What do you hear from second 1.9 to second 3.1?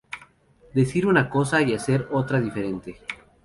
otra diferente.